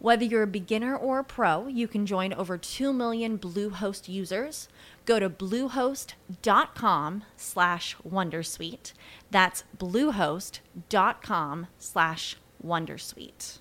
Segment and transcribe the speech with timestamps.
[0.00, 4.68] Whether you're a beginner or a pro, you can join over 2 million Bluehost users.
[5.06, 8.92] Go to bluehost.com slash wondersuite.
[9.30, 13.58] That's bluehost.com slash wondersuite.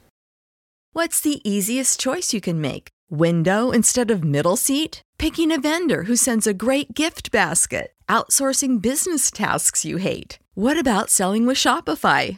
[0.93, 2.89] What's the easiest choice you can make?
[3.09, 5.01] Window instead of middle seat?
[5.17, 7.93] Picking a vendor who sends a great gift basket?
[8.09, 10.37] Outsourcing business tasks you hate?
[10.53, 12.37] What about selling with Shopify?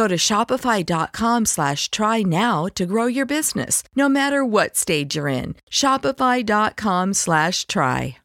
[0.00, 5.28] Go to shopify.com slash try now to grow your business, no matter what stage you're
[5.28, 5.56] in.
[5.70, 8.16] Shopify.com slash try.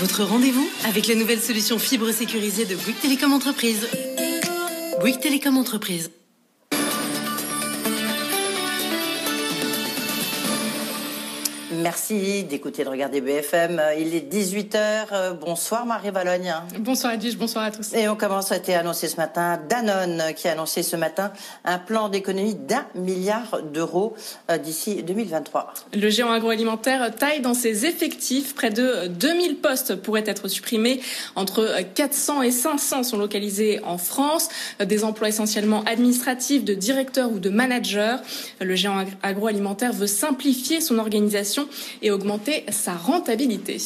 [0.00, 3.86] Votre rendez-vous avec la nouvelle solution fibre sécurisée de Bouygues Télécom Entreprise.
[5.00, 6.08] Bouygues Télécom Entreprise.
[11.78, 13.80] Merci d'écouter de regarder BFM.
[13.98, 15.38] Il est 18h.
[15.40, 16.52] Bonsoir Marie Valogne.
[16.80, 17.92] Bonsoir Edwige, bonsoir à tous.
[17.94, 21.32] Et on commence, à été annoncé ce matin, Danone qui a annoncé ce matin
[21.64, 24.16] un plan d'économie d'un milliard d'euros
[24.50, 25.72] euh, d'ici 2023.
[25.94, 28.54] Le géant agroalimentaire taille dans ses effectifs.
[28.56, 31.00] Près de 2000 postes pourraient être supprimés.
[31.36, 34.48] Entre 400 et 500 sont localisés en France.
[34.84, 38.16] Des emplois essentiellement administratifs, de directeurs ou de managers.
[38.60, 41.67] Le géant agroalimentaire veut simplifier son organisation
[42.02, 43.78] et augmenter sa rentabilité.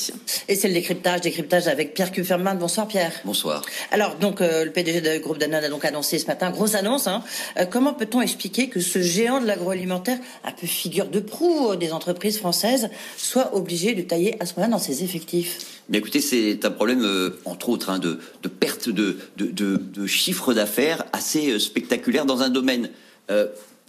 [0.48, 2.58] Et c'est le décryptage, décryptage avec Pierre Cufferman.
[2.58, 3.12] Bonsoir Pierre.
[3.24, 3.62] Bonsoir.
[3.90, 7.06] Alors donc euh, le PDG du groupe Danone a donc annoncé ce matin, grosse annonce.
[7.06, 7.22] Hein.
[7.58, 11.92] Euh, comment peut-on expliquer que ce géant de l'agroalimentaire, un peu figure de proue des
[11.92, 15.80] entreprises françaises, soit obligé de tailler à ce moment-là dans ses effectifs?
[15.88, 20.06] Mais écoutez, c'est un problème, euh, entre autres, hein, de, de, perte de, de, de
[20.06, 22.90] chiffre d'affaires assez spectaculaire dans un domaine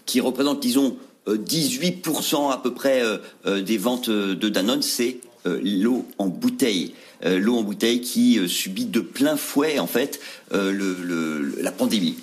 [0.06, 0.98] qui représente, disons,
[1.28, 6.94] 18% à peu près euh, euh, des ventes de Danone, c'est euh, l'eau en bouteille.
[7.24, 10.20] l'eau en bouteille qui subit de plein fouet en fait
[10.52, 12.18] la pandémie.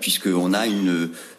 [0.00, 0.66] puisqu'on a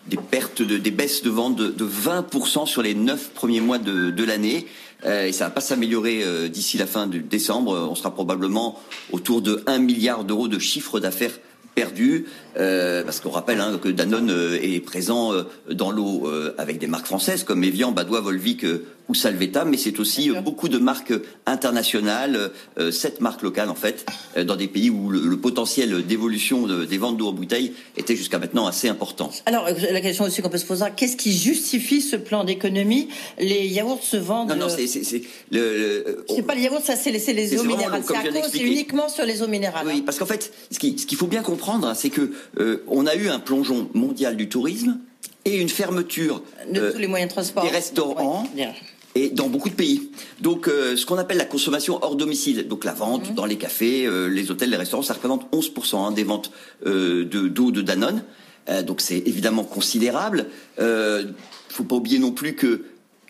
[0.08, 4.24] des pertes, de, des baisses de vente de, 20% sur les 9 premiers mois de,
[4.24, 4.68] l'année.
[5.06, 7.88] et ça va pas s'améliorer d'ici la fin de décembre.
[7.90, 8.82] On sera probablement
[9.14, 11.40] autour de 1 milliard d'euros de chiffre d'affaires
[11.78, 12.26] perdu,
[12.58, 16.28] euh, parce qu'on rappelle hein, que Danone euh, est présent euh, dans l'eau
[16.58, 18.66] avec des marques françaises comme Evian, Badois, Volvic
[19.10, 21.14] ou Salvetta, mais c'est aussi beaucoup de marques
[21.46, 22.52] internationales,
[22.92, 24.06] sept marques locales en fait,
[24.44, 28.68] dans des pays où le, potentiel d'évolution des ventes d'eau en bouteille était jusqu'à maintenant
[28.68, 29.32] assez important.
[29.46, 33.08] Alors la question aussi qu'on peut se poser, qu'est-ce qui justifie ce plan d'économie?
[33.40, 34.50] Les yaourts se vendent.
[34.50, 36.26] Non, non, c'est c'est le.
[36.28, 38.04] C'est pas les yaourts, ça c'est les, eaux minérales.
[38.52, 39.88] C'est uniquement sur les eaux minérales.
[39.88, 40.04] Oui, hein.
[40.06, 42.32] parce qu'en fait, ce qu'il ce faut bien comprendre, c'est que
[42.88, 45.00] on a eu un plongeon mondial du tourisme
[45.46, 46.42] et une fermeture
[46.72, 48.48] de tous les moyens de transport des restaurants
[49.18, 50.10] et dans beaucoup de pays.
[50.42, 53.36] Donc, euh, ce qu'on appelle la consommation hors domicile, donc la vente mhm.
[53.36, 56.52] dans les cafés, euh, les hôtels, les restaurants, ça représente 11% hein, des ventes
[56.86, 58.24] euh, de d'eau de Danone.
[58.86, 60.48] donc, c'est évidemment considérable.
[60.78, 61.34] Il
[61.70, 62.84] faut pas oublier non plus que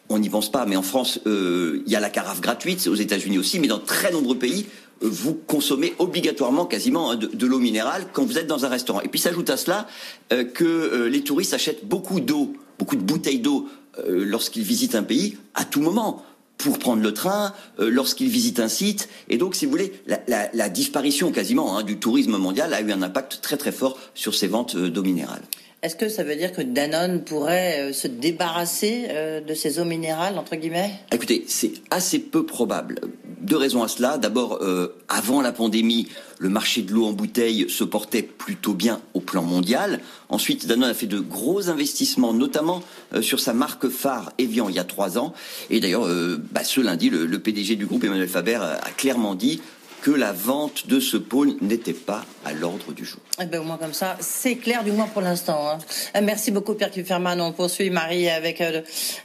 [0.10, 3.38] on n'y pense pas, mais en France, il y a la carafe gratuite, aux États-Unis
[3.38, 4.66] aussi, mais dans très nombreux pays,
[5.01, 9.01] vous consommez obligatoirement quasiment hein, de, l'eau minérale quand vous êtes dans un restaurant.
[9.01, 9.86] Et puis s'ajoute à cela
[10.30, 13.68] que les touristes achètent beaucoup d'eau, beaucoup de bouteilles d'eau
[14.00, 16.24] euh, lorsqu'ils visitent un pays à tout moment
[16.58, 19.10] pour prendre le train, euh, lorsqu'ils visitent un site.
[19.30, 19.94] Et donc, si vous voulez,
[20.28, 24.34] la, disparition quasiment hein, du tourisme mondial a eu un impact très très fort sur
[24.34, 25.42] ces ventes euh, d'eau minérale.
[25.84, 29.10] Est-ce que ça veut dire que Danone pourrait se débarrasser
[29.48, 30.92] de ces eaux minérales, entre guillemets?
[31.12, 33.00] Écoutez, c'est assez peu probable.
[33.48, 34.18] Deux raisons à cela.
[34.18, 39.00] D'abord, euh, avant la pandémie, le marché de l'eau en bouteille se portait plutôt bien
[39.14, 40.02] au plan mondial.
[40.28, 42.84] Ensuite, Danone a fait de gros investissements, notamment
[43.22, 45.34] sur sa marque phare Evian il y a trois ans.
[45.70, 46.08] Et d'ailleurs,
[46.52, 49.62] bah, ce lundi, le, PDG du groupe Emmanuel Faber a clairement dit
[50.02, 53.20] que la vente de ce pôle n'était pas à l'ordre du jour.
[53.42, 55.70] Eh ben, au moins comme ça, c'est clair du moins pour l'instant.
[55.70, 55.78] Hein.
[56.16, 57.40] Euh, merci beaucoup Pierre Kufferman.
[57.42, 58.82] On poursuit Marie avec euh,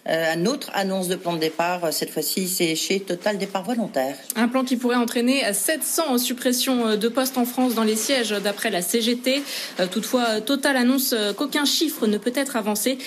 [0.08, 1.92] euh, une autre annonce de plan de départ.
[1.92, 4.16] Cette fois-ci, c'est chez Total Départ Volontaire.
[4.36, 8.70] Un plan qui pourrait entraîner 700 suppressions de postes en France dans les sièges d'après
[8.70, 9.42] la CGT.
[9.90, 12.98] Toutefois, Total annonce qu'aucun chiffre ne peut être avancé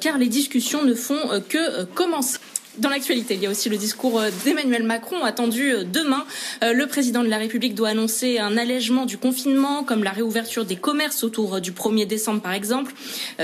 [0.00, 2.38] car les discussions ne font que commencer.
[2.78, 6.24] Dans l'actualité, il y a aussi le discours euh, d'Emmanuel Macron attendu euh, demain.
[6.64, 10.64] Euh, le président de la République doit annoncer un allègement du confinement, comme la réouverture
[10.64, 12.94] des commerces autour du 1er décembre par exemple.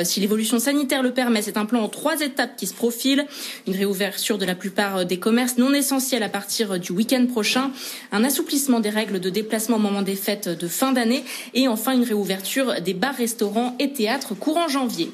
[0.03, 3.27] Si l'évolution sanitaire le permet, c'est un plan en trois étapes qui se profile.
[3.67, 7.71] Une réouverture de la plupart des commerces non essentiels à partir du week-end prochain,
[8.13, 11.23] un assouplissement des règles de déplacement au moment des fêtes de fin d'année
[11.53, 15.11] et enfin une réouverture des bars, restaurants et théâtres courant janvier.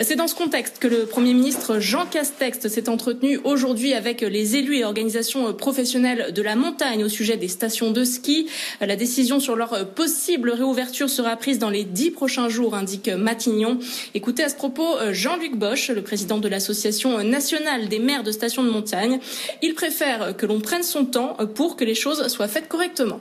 [0.00, 4.20] C'est dans ce contexte que le Premier ministre Jean Castex s'est entretenu aujourd'hui aujourd'hui avec
[4.20, 8.46] les élus et organisations professionnelles de la montagne au sujet des stations de ski.
[8.80, 13.80] La décision sur leur possible réouverture sera prise dans les dix prochains jours, indique Matignon.
[14.14, 18.62] Écoutez à ce propos Jean-Luc Bosch, le président de l'Association nationale des maires de stations
[18.62, 19.18] de montagne.
[19.60, 23.20] Il préfère que l'on prenne son temps pour que les choses soient faites correctement.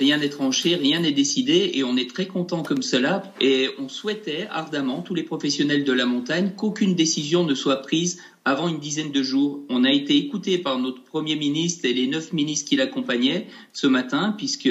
[0.00, 3.32] Rien n'est tranché, rien n'est décidé et on est très content comme cela.
[3.40, 8.20] Et on souhaitait ardemment, tous les professionnels de la montagne, qu'aucune décision ne soit prise
[8.44, 9.60] avant une dizaine de jours.
[9.68, 13.86] On a été écouté par notre Premier ministre et les neuf ministres qui l'accompagnaient ce
[13.86, 14.70] matin, puisque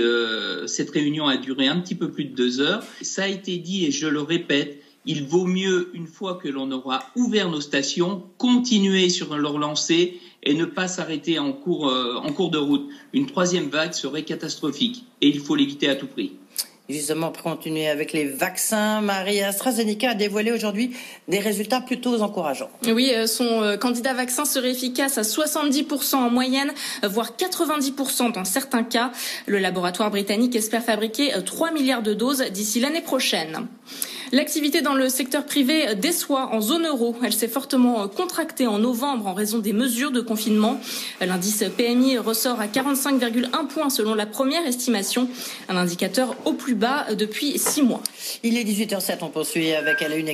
[0.66, 2.84] cette réunion a duré un petit peu plus de deux heures.
[3.02, 6.70] Ça a été dit et je le répète, il vaut mieux, une fois que l'on
[6.72, 12.16] aura ouvert nos stations, continuer sur leur lancée et ne pas s'arrêter en cours, euh,
[12.16, 12.88] en cours de route.
[13.14, 16.34] Une troisième vague serait catastrophique et il faut l'éviter à tout prix.
[16.90, 20.96] Justement, pour continuer avec les vaccins, Marie AstraZeneca a dévoilé aujourd'hui
[21.28, 22.70] des résultats plutôt encourageants.
[22.86, 26.74] Oui, euh, son euh, candidat vaccin serait efficace à 70% en moyenne,
[27.04, 29.12] voire 90% dans certains cas.
[29.48, 33.68] Le laboratoire britannique espère fabriquer 3 milliards de doses d'ici l'année prochaine.
[34.34, 37.16] L'activité dans le secteur privé déçoit en zone euro.
[37.24, 40.82] Elle s'est fortement contractée en novembre en raison des mesures de confinement.
[41.22, 45.30] L'indice PMI ressort à 45,1 points selon la première estimation,
[45.70, 48.02] un indicateur au plus bas depuis six mois.
[48.44, 50.30] Il est 18h07, on poursuit avec à la une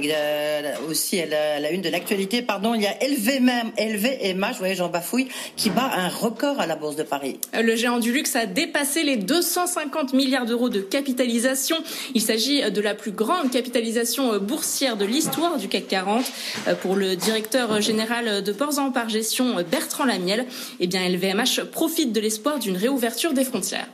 [0.89, 2.42] aussi à la, une de l'actualité.
[2.42, 6.66] Pardon, il y a LVMH, LVMH, vous voyez, j'en bafouille, qui bat un record à
[6.66, 7.39] la Bourse de Paris.
[7.54, 11.78] Le géant du luxe a dépassé les 250 milliards d'euros de capitalisation.
[12.16, 13.83] Il s'agit de la plus grande capitalisation
[14.20, 16.26] euh, boursière de l'histoire du CAC 40.
[16.68, 20.46] Euh, pour le directeur général de Ports par Gestion, euh, Bertrand Lamiel,
[20.80, 23.88] eh bien, LVMH profite de l'espoir d'une réouverture des frontières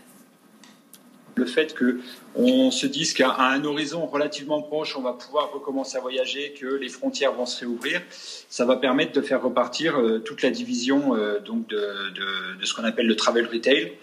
[1.35, 6.01] le fait qu'on se dise qu'à un horizon relativement proche, on va pouvoir recommencer à
[6.01, 9.95] voyager, que les frontières vont se réouvrir, ça va permettre de faire repartir
[10.25, 11.15] toute la division
[11.45, 11.81] donc de,
[12.61, 13.93] ce qu'on appelle le travel retail.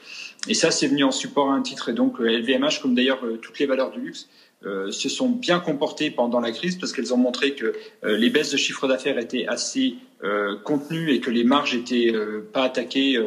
[0.49, 1.91] Et ça, c'est venu en support à un titre.
[1.91, 4.29] Et donc LVMH, comme d'ailleurs toutes les valeurs du luxe,
[4.67, 7.73] euh, se sont bien comportées pendant la crise parce qu'elles ont montré que
[8.05, 12.13] euh, les baisses de chiffre d'affaires étaient assez euh, contenues et que les marges étaient
[12.53, 13.19] pas attaquées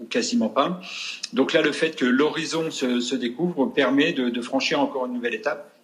[0.00, 0.80] ou quasiment pas.
[1.32, 5.77] Donc là, le fait que l'horizon se, découvre permet de franchir encore une nouvelle étape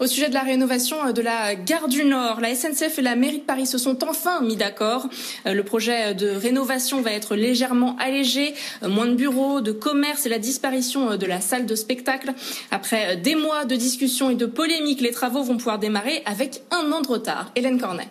[0.00, 3.16] au sujet de la rénovation euh, de la gare du Nord, la SNCF et la
[3.16, 5.08] mairie de Paris se sont enfin mis d'accord.
[5.46, 10.26] Euh, le projet de rénovation va être légèrement allégé, euh, moins de bureaux, de commerce
[10.26, 12.32] et la disparition de la salle de spectacle.
[12.70, 16.90] Après des mois de discussions et de polémiques, les travaux vont pouvoir démarrer avec un
[16.92, 17.52] an de retard.
[17.54, 18.08] Hélène Cornet.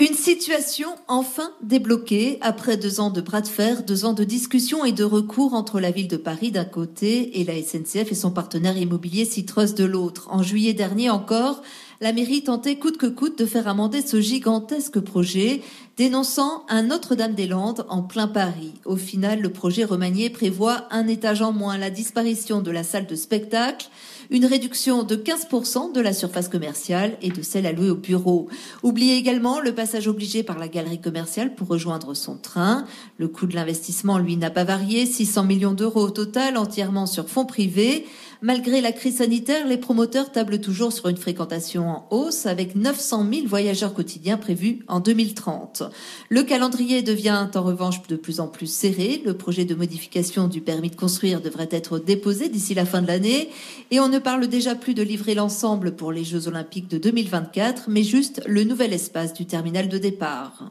[0.00, 4.84] Une situation enfin débloquée après deux ans de bras de fer, deux ans de discussions
[4.84, 8.30] et de recours entre la ville de Paris d'un côté et la SNCF et son
[8.30, 10.28] partenaire immobilier Citrus de l'autre.
[10.30, 11.62] En juillet dernier encore,
[12.00, 15.62] la mairie tentait coûte que coûte de faire amender ce gigantesque projet,
[15.96, 18.74] dénonçant un Notre-Dame-des-Landes en plein Paris.
[18.84, 23.06] Au final, le projet remanié prévoit un étage en moins, la disparition de la salle
[23.06, 23.88] de spectacle,
[24.30, 28.48] une réduction de 15% de la surface commerciale et de celle allouée au bureau.
[28.84, 32.84] Oubliez également le passage obligé par la galerie commerciale pour rejoindre son train.
[33.16, 37.28] Le coût de l'investissement, lui, n'a pas varié, 600 millions d'euros au total, entièrement sur
[37.28, 38.06] fonds privés.
[38.40, 43.26] Malgré la crise sanitaire, les promoteurs tablent toujours sur une fréquentation en hausse avec 900
[43.28, 45.82] 000 voyageurs quotidiens prévus en 2030.
[46.28, 49.22] Le calendrier devient en revanche de plus en plus serré.
[49.24, 53.08] Le projet de modification du permis de construire devrait être déposé d'ici la fin de
[53.08, 53.50] l'année
[53.90, 57.86] et on ne parle déjà plus de livrer l'ensemble pour les Jeux olympiques de 2024,
[57.88, 60.70] mais juste le nouvel espace du terminal de départ.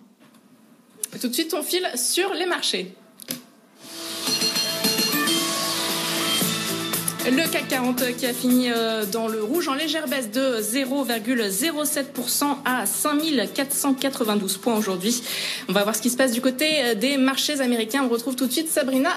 [1.19, 2.95] Tout de suite, on file sur les marchés.
[7.29, 12.45] Le CAC 40 qui a fini euh, dans le rouge en légère baisse de 0,07%
[12.63, 15.21] à 5492 points aujourd'hui.
[15.67, 18.03] On va voir ce qui se passe du côté euh, des marchés américains.
[18.05, 19.09] On retrouve tout de suite Sabrina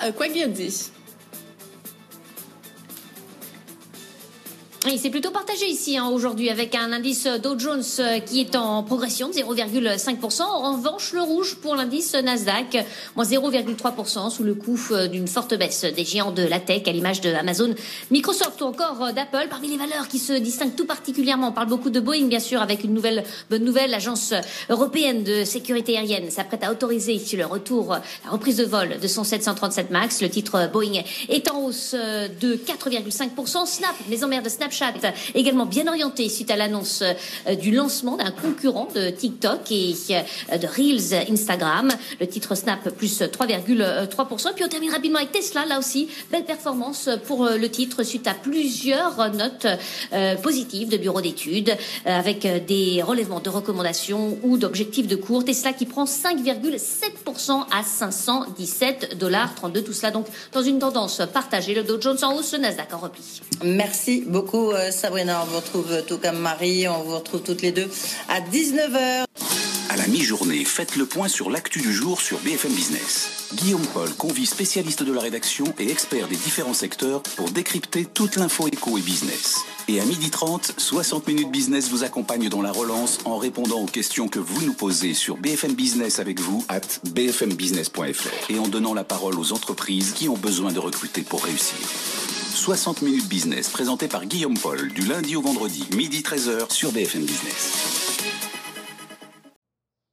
[4.90, 8.56] Oui, c'est plutôt partagé ici hein, aujourd'hui avec un indice Dow Jones euh, qui est
[8.56, 10.42] en progression de 0,5%.
[10.42, 15.56] En revanche, le rouge pour l'indice Nasdaq, moins 0,3% sous le coup euh, d'une forte
[15.56, 17.72] baisse des géants de la tech à l'image de Amazon,
[18.10, 19.46] Microsoft ou encore euh, d'Apple.
[19.48, 22.60] Parmi les valeurs qui se distinguent tout particulièrement, on parle beaucoup de Boeing bien sûr
[22.60, 23.92] avec une nouvelle bonne nouvelle.
[23.92, 24.34] L'agence
[24.70, 27.90] européenne de sécurité aérienne s'apprête à autoriser le retour,
[28.24, 30.20] la reprise de vol de son 737 MAX.
[30.20, 33.66] Le titre Boeing est en hausse de 4,5%.
[33.66, 34.72] Snap, maison mère de Snap
[35.34, 40.58] Également bien orienté suite à l'annonce euh, du lancement d'un concurrent de TikTok et euh,
[40.58, 41.90] de Reels Instagram.
[42.20, 44.54] Le titre Snap plus 3,3%.
[44.54, 48.26] Puis on termine rapidement avec Tesla, là aussi, belle performance pour euh, le titre suite
[48.26, 49.66] à plusieurs notes
[50.42, 55.44] positives de bureaux d'études avec des relèvements de recommandations ou d'objectifs de cours.
[55.44, 59.82] Tesla qui prend 5,7% à 517 dollars 32.
[59.82, 61.74] Tout cela donc dans une tendance partagée.
[61.74, 63.22] Le Dow Jones en hausse, le Nasdaq en repli.
[63.62, 64.69] Merci beaucoup.
[64.74, 65.42] Euh, Sabrina.
[65.42, 66.88] On vous retrouve euh, tout comme Marie.
[66.88, 67.88] On vous retrouve toutes les deux
[68.28, 69.24] à 19h.
[69.88, 73.48] À la mi-journée, faites le point sur l'actu du jour sur BFM Business.
[73.54, 78.36] Guillaume Paul convie spécialistes de la rédaction et experts des différents secteurs pour décrypter toute
[78.36, 79.64] l'info éco et business.
[79.88, 84.28] Et à 12h30, 60 minutes business vous accompagne dans la relance en répondant aux questions
[84.28, 86.80] que vous nous posez sur BFM Business avec vous at
[87.12, 92.29] bfmbusiness.fr et en donnant la parole aux entreprises qui ont besoin de recruter pour réussir.
[92.54, 97.24] 60 minutes business présenté par Guillaume Paul du lundi au vendredi, midi 13h sur BFM
[97.24, 98.18] Business.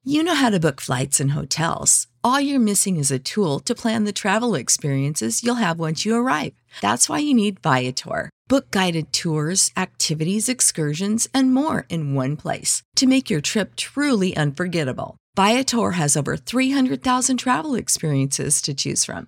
[0.03, 2.07] You know how to book flights and hotels.
[2.23, 6.15] All you're missing is a tool to plan the travel experiences you'll have once you
[6.15, 6.53] arrive.
[6.81, 8.29] That's why you need Viator.
[8.47, 14.37] Book guided tours, activities, excursions, and more in one place to make your trip truly
[14.37, 15.17] unforgettable.
[15.35, 19.27] Viator has over 300,000 travel experiences to choose from